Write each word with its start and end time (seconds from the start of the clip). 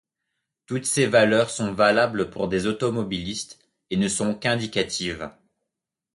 Toutes 0.65 0.87
ces 0.87 1.05
valeurs 1.05 1.51
sont 1.51 1.73
valables 1.73 2.31
pour 2.31 2.47
des 2.47 2.65
automobilistes 2.65 3.59
et 3.91 3.97
ne 3.97 4.07
sont 4.07 4.33
qu'indicatives. 4.33 5.29